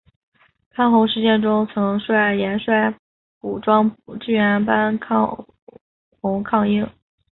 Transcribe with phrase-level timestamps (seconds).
[0.75, 2.91] 班洪事件中曾率岩帅
[3.41, 4.99] 武装支援班
[6.19, 6.89] 洪抗英。